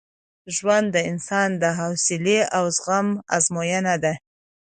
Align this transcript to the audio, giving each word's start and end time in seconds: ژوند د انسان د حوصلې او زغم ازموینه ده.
ژوند 0.55 0.87
د 0.91 0.97
انسان 1.11 1.49
د 1.61 1.63
حوصلې 1.79 2.39
او 2.57 2.65
زغم 2.77 3.07
ازموینه 3.35 3.95
ده. 4.03 4.13